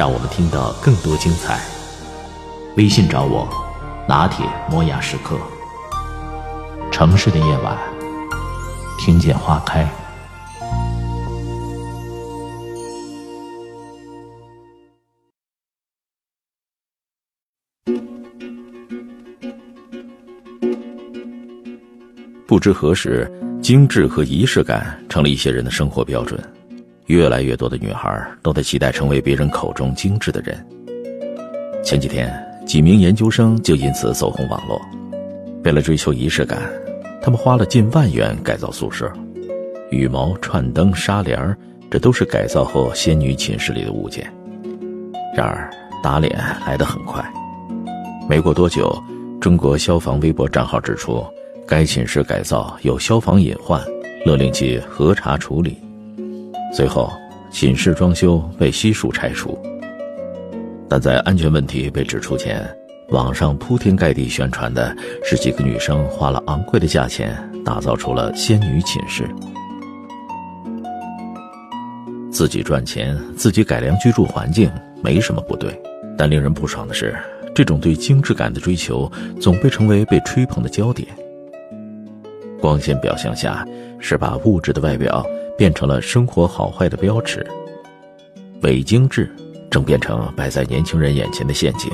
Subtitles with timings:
[0.00, 1.60] 让我们听到更多精彩。
[2.78, 3.46] 微信找我，
[4.08, 5.36] 拿铁磨牙时刻。
[6.90, 7.76] 城市的夜晚，
[8.98, 9.86] 听见花开。
[22.46, 23.30] 不知何时，
[23.60, 26.42] 精致和仪式感成了一些人的生活标准。
[27.10, 30.64] 越来越多的女孩都在期待成为别人口中精致的人。
[31.82, 32.32] 前几天，
[32.64, 34.80] 几名研究生就因此走红网络。
[35.64, 36.62] 为了追求仪式感，
[37.20, 39.12] 他们花了近万元改造宿舍，
[39.90, 41.56] 羽毛、串灯、纱帘，
[41.90, 44.32] 这都是改造后仙女寝室里的物件。
[45.36, 45.68] 然而，
[46.04, 47.24] 打脸来得很快。
[48.28, 48.96] 没过多久，
[49.40, 51.24] 中国消防微博账号指出，
[51.66, 53.82] 该寝室改造有消防隐患，
[54.24, 55.76] 勒令其核查处理。
[56.72, 57.12] 随后，
[57.50, 59.58] 寝室装修被悉数拆除。
[60.88, 62.64] 但在安全问题被指出前，
[63.10, 69.28] 网上铺天盖地宣传的是几个女生花了昂贵的价钱打造出了仙女寝室。
[72.32, 74.70] 自己赚钱，自己改良居住环境
[75.02, 75.76] 没什么不对，
[76.16, 77.16] 但令人不爽的是，
[77.52, 79.10] 这种对精致感的追求
[79.40, 81.08] 总被成为被吹捧的焦点。
[82.60, 83.66] 光鲜表象下，
[83.98, 85.24] 是把物质的外表
[85.60, 87.46] 变成了生活好坏的标尺。
[88.62, 89.30] 伪精致
[89.70, 91.92] 正变成摆在年轻人眼前的陷阱。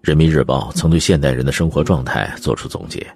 [0.00, 3.06] 人民日报曾对现代人的生活状态作出总结：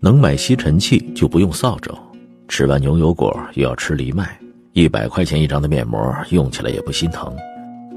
[0.00, 1.96] 能买吸尘器就不用扫帚，
[2.48, 4.36] 吃完牛油果又要吃藜麦，
[4.72, 7.32] 一百块钱一张的面膜用起来也不心疼，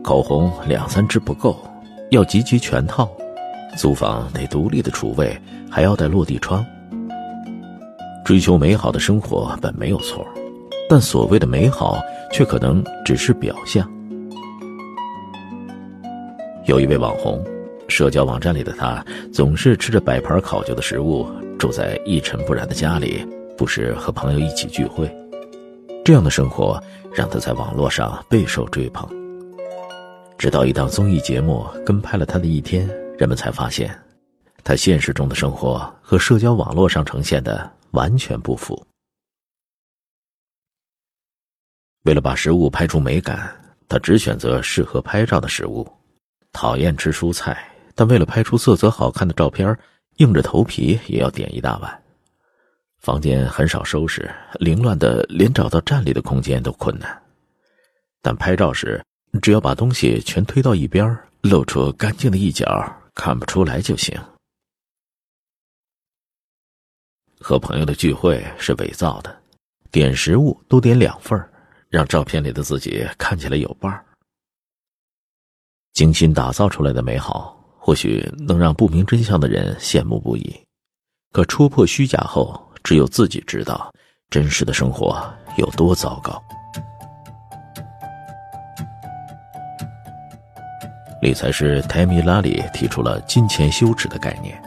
[0.04, 1.60] 口红两三支不够，
[2.12, 3.10] 要集齐全套，
[3.78, 6.66] 租房得独立的厨卫，还要带落地窗。
[8.26, 10.26] 追求美好的生活本没有错，
[10.90, 12.00] 但所谓的美好
[12.32, 13.90] 却可能只是表象。
[16.66, 17.44] 有一位网红，
[17.88, 19.04] 社交网站里的他
[19.34, 21.28] 总是吃着摆盘考究的食物，
[21.58, 23.26] 住在一尘不染的家里，
[23.58, 25.10] 不时和朋友一起聚会。
[26.06, 26.80] 这样的生活
[27.14, 29.08] 让他在网络上备受追捧。
[30.38, 32.88] 直到一档综艺节目跟拍了他的一天，
[33.20, 33.94] 人们才发现，
[34.64, 38.82] 他现实中的生活和社交网络上呈现的完全不符。
[42.04, 43.54] 为了把食物拍出美感，
[43.90, 45.86] 他只选择适合拍照的食物。
[46.54, 49.78] 讨厌吃蔬菜，但为了拍出色泽好看的照片，
[50.16, 52.04] 硬着头皮也要点一大碗。
[53.00, 57.22] 房间很少收拾，凌乱的连找到站立的空间都困难。
[58.22, 59.04] 但拍照时，
[59.42, 62.66] 只要把东西全推到一边，露出干净的一角，
[63.20, 64.18] 看不出来就行。
[67.38, 69.44] 和朋友的聚会是伪造的，
[69.92, 71.38] 点食物都点两份
[71.90, 74.06] 让照片里的自己看起来有伴儿。
[75.92, 80.58] 精心打造出来的美好，或许能让不明真相的人羡慕不已，
[81.34, 83.94] 可戳破虚假后，只有自己知道
[84.30, 85.22] 真实的生活
[85.58, 86.42] 有多糟糕。
[91.22, 94.58] 理财师泰米拉里提出了金钱羞耻的概念。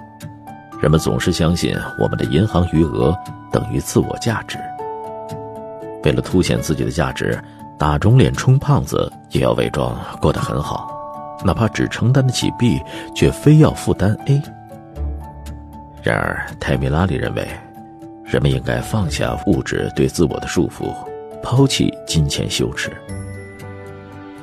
[0.83, 3.17] 人们总是相信我们的银行余额
[3.51, 4.59] 等于自我价值。
[6.05, 7.43] 为了凸显自己的价值，
[7.79, 10.91] 打肿脸充胖子也要伪装过得很好，
[11.43, 12.83] 哪怕只承担得起 B，
[13.15, 14.43] 却非要负担 A。
[16.03, 17.49] 然而，泰米拉里认为，
[18.25, 20.93] 人们应该放下物质对自我的束缚，
[21.43, 22.91] 抛弃金钱羞耻。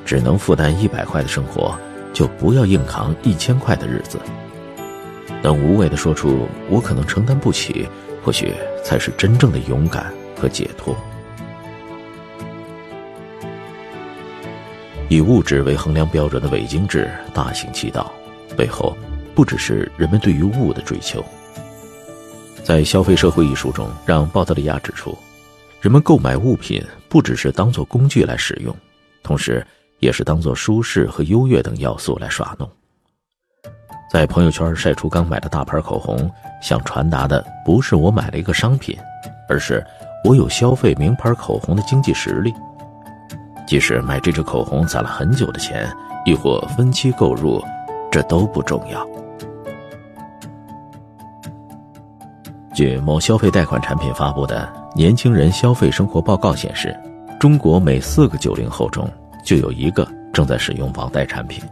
[0.04, 1.78] 只能负担一百块的生活，
[2.12, 4.18] 就不要硬扛一千块的日子。
[5.42, 7.88] 能无畏的说出“我可能承担不起”，
[8.22, 8.52] 或许
[8.84, 10.94] 才是真正的勇敢和解脱。
[15.08, 18.12] 以物质为衡量标准的伪精致大行其道，
[18.56, 18.96] 背后
[19.34, 21.24] 不只是人们对于物的追求。
[22.62, 25.18] 在《消费社会》一书中，让鲍德里亚指出，
[25.80, 28.76] 人们购买物品不只是当做工具来使用，
[29.22, 29.66] 同时
[30.00, 32.68] 也是当做舒适和优越等要素来耍弄。
[34.10, 36.28] 在朋友圈晒出刚买的大牌口红，
[36.60, 38.98] 想传达的不是我买了一个商品，
[39.48, 39.86] 而是
[40.24, 42.52] 我有消费名牌口红的经济实力。
[43.68, 45.88] 即使买这支口红攒了很久的钱，
[46.26, 47.62] 亦或分期购入，
[48.10, 49.08] 这都不重要。
[52.74, 56.98] 据某消费贷款产品发布的《年轻人消费生活报告》显示，
[57.38, 59.08] 中国每四个九零后中
[59.42, 61.62] 就有一个正在使用网贷产品。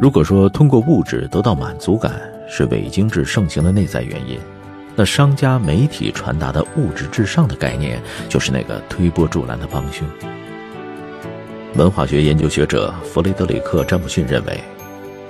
[0.00, 4.38] 如果说通过物质得到满足感是伪精致盛行的内在原因，
[4.94, 10.06] 那商家媒体传达的物质至上的概念就是那个推波助澜的帮凶。
[11.76, 14.60] 文化学研究学者弗雷德里克·詹姆逊认为，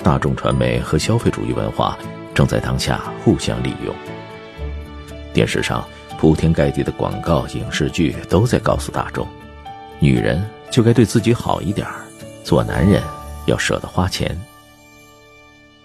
[0.02, 1.96] 大众传媒和消费主义文化
[2.34, 3.94] 正在当下互相利用。
[5.32, 5.86] 电视上
[6.18, 9.24] 铺天盖地的广告、影视剧都在告诉大众：
[10.00, 11.86] 女人就该对自己好一点
[12.42, 13.00] 做男人
[13.46, 14.36] 要舍得花钱。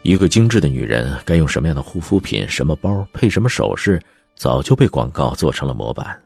[0.02, 4.02] 一个精致的女人该用什么样的护肤品、什么包、配什么首饰，
[4.36, 6.20] 早就被广告做成了模板。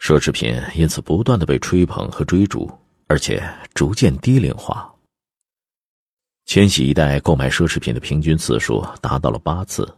[0.00, 2.70] 奢侈品因此不断的被吹捧和追逐。
[3.10, 4.86] 而且逐渐低龄化。
[6.44, 9.90] 千禧一代购买奢侈品的平均次数达到了八次，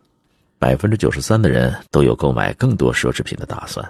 [0.60, 3.84] 百分之九十三的人都有购买更多奢侈品的打算。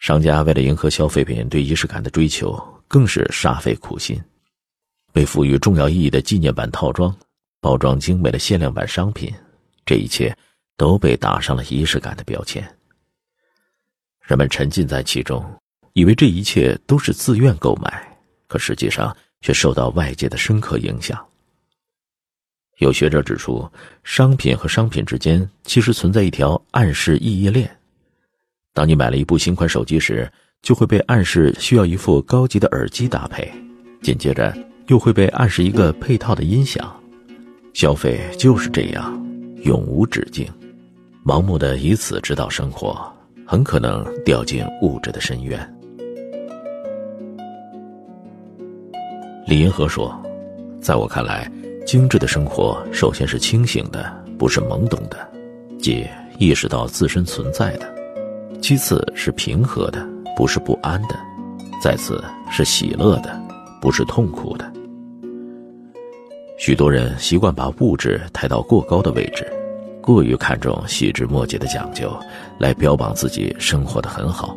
[0.00, 2.58] 商家为了迎合消费品对仪式感的追求，
[2.88, 4.18] 更是煞费苦心，
[5.12, 7.14] 被赋予重要意义的纪念版套装，
[7.60, 9.30] 包装精美的限量版商品，
[9.84, 10.34] 这一切
[10.78, 12.66] 都被打上了仪式感的标签。
[14.22, 15.44] 人们沉浸在其中，
[15.92, 18.08] 以为这一切都是自愿购买。
[18.48, 21.24] 可实际上却受到外界的深刻影响。
[22.78, 23.70] 有学者指出，
[24.02, 27.79] 商品和商品之间其实存在一条暗示意义链。
[28.72, 30.30] 当你买了一部新款手机时，
[30.62, 33.50] 就会被暗示需要一副高级的耳机搭配，
[34.02, 34.54] 紧接着
[34.86, 36.94] 又会被暗示一个配套的音响。
[37.72, 39.12] 消费就是这样，
[39.62, 40.46] 永无止境。
[41.24, 43.12] 盲目的以此指导生活，
[43.46, 45.74] 很可能掉进物质的深渊。
[49.46, 50.14] 李银河说
[50.80, 51.50] ：“在我看来，
[51.84, 55.28] 精致的生活首先是清醒的，不是懵懂的，
[55.78, 56.06] 即
[56.38, 57.86] 意识到自身存在的；
[58.60, 61.14] 其次是平和的，不是不安的；
[61.82, 63.40] 再次是喜乐的，
[63.80, 64.72] 不是痛苦的。
[66.58, 69.50] 许多人习惯把物质抬到过高的位置，
[70.02, 72.14] 过于看重细枝末节的讲究，
[72.58, 74.56] 来标榜自己生活的很好。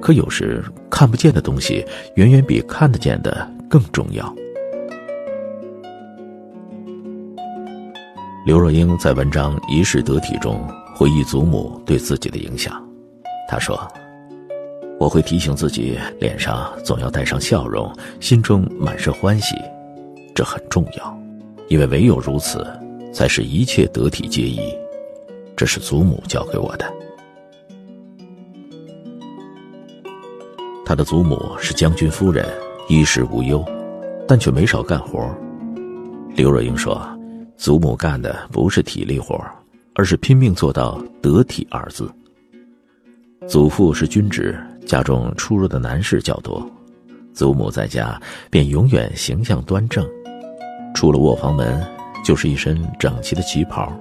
[0.00, 1.86] 可有时看不见的东西，
[2.16, 4.30] 远远比看得见的。”更重要。
[8.44, 10.60] 刘若英在文章《一世得体》中
[10.94, 12.82] 回忆祖母对自己的影响。
[13.48, 13.76] 她说
[14.98, 19.56] ：“我会提醒自己，脸上总要带上笑容，心中满是欢喜，
[20.34, 21.18] 这很重要，
[21.68, 22.66] 因为唯有如此，
[23.12, 24.60] 才是一切得体皆宜。
[25.56, 26.92] 这是祖母教给我的。
[30.84, 32.46] 他的祖母是将军夫人。”
[32.88, 33.64] 衣食无忧，
[34.26, 35.24] 但却没少干活。
[36.34, 37.00] 刘若英说
[37.56, 39.40] ：“祖母干的不是体力活，
[39.94, 42.10] 而是拼命做到得体二字。”
[43.48, 46.64] 祖父是军职，家中出入的男士较多，
[47.32, 50.06] 祖母在家便永远形象端正，
[50.94, 51.84] 出了卧房门
[52.24, 53.92] 就是一身整齐的旗袍。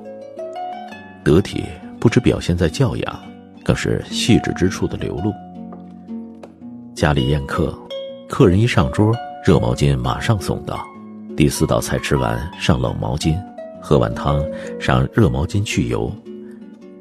[1.24, 1.64] 得体
[2.00, 3.20] 不只表现在教养，
[3.64, 5.34] 更是细致之处的流露。
[6.96, 7.78] 家里宴客。
[8.30, 10.88] 客人一上桌，热毛巾马上送到。
[11.36, 13.38] 第四道菜吃完，上冷毛巾；
[13.82, 14.46] 喝碗汤，
[14.80, 16.14] 上热毛巾去油。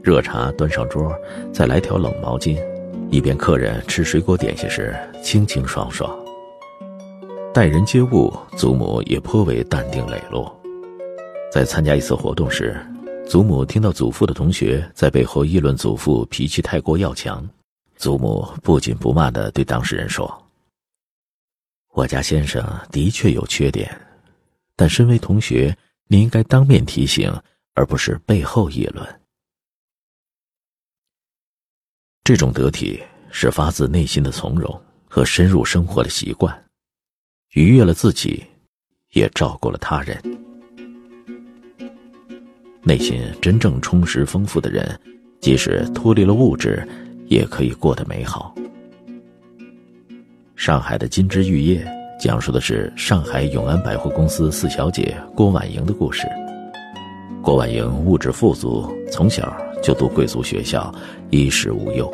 [0.03, 1.15] 热茶端上桌，
[1.53, 2.59] 再来条冷毛巾。
[3.11, 6.17] 一边客人吃水果点心时，清清爽爽。
[7.53, 10.57] 待人接物，祖母也颇为淡定磊落。
[11.53, 12.77] 在参加一次活动时，
[13.29, 17.45] 祖母听到祖父的同学在背后议论祖父脾气太过要强，
[17.97, 20.33] 祖母不紧不慢地对当事人说。
[21.93, 23.91] 我家先生的确有缺点，
[24.77, 25.77] 但身为同学，
[26.13, 27.33] 你应该当面提醒，
[27.75, 29.21] 而不是背后议论。
[32.25, 33.01] 这种得体
[33.31, 36.65] 是发自内心的从容和深入生活的习惯，
[37.53, 38.45] 愉悦了自己，
[39.13, 40.21] 也照顾了他人。
[42.83, 45.01] 内心真正充实丰富的人，
[45.41, 46.85] 即使脱离了物质，
[47.27, 48.53] 也可以过得美好。
[50.57, 51.87] 上海的金枝玉叶
[52.21, 56.29] 讲述的是上海永安百货公司四小姐郭婉莹的故事。
[57.43, 60.95] 郭婉莹物质富足，从小就读贵族学校，
[61.31, 62.13] 衣食无忧。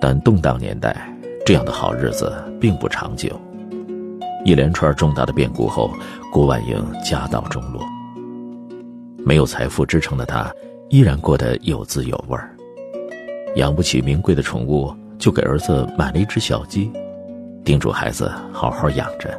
[0.00, 1.08] 但动荡年代，
[1.46, 3.40] 这样的好日子并不长久。
[4.44, 5.92] 一连串重大的变故后，
[6.32, 7.80] 郭婉莹家道中落。
[9.18, 10.52] 没有财富支撑的她，
[10.88, 12.50] 依然过得有滋有味儿。
[13.54, 16.90] 养不起名贵的宠物，就给儿子买了一只小鸡，
[17.64, 19.38] 叮嘱孩子好好养着。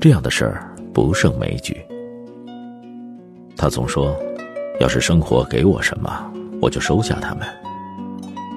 [0.00, 1.84] 这样的事儿不胜枚举。
[3.56, 4.14] 他总说，
[4.80, 6.10] 要是生活给我什么，
[6.60, 7.46] 我就收下他们。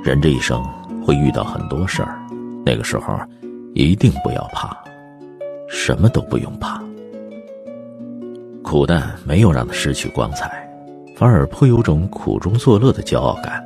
[0.03, 0.63] 人这一生
[1.05, 2.19] 会遇到很多事儿，
[2.65, 3.17] 那个时候
[3.73, 4.77] 一定不要怕，
[5.69, 6.81] 什么都不用怕。
[8.63, 10.69] 苦难没有让他失去光彩，
[11.15, 13.63] 反而颇有种苦中作乐的骄傲感。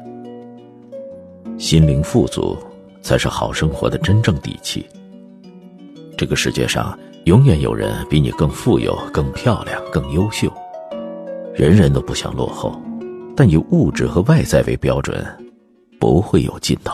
[1.58, 2.58] 心灵富足，
[3.02, 4.86] 才是好生活的真正底气。
[6.22, 10.54] 这个世界上永远有人比你更富有、更漂亮、更优秀，
[11.52, 12.80] 人人都不想落后，
[13.36, 15.26] 但以物质和外在为标准，
[16.00, 16.94] 不会有尽头。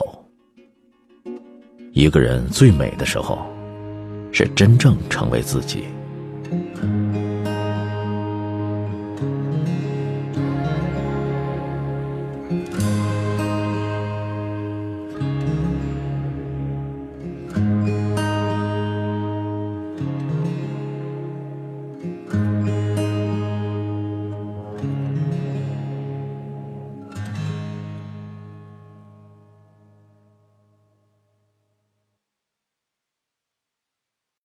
[1.91, 3.45] 一个人最美的时候，
[4.31, 5.83] 是真正成为自己。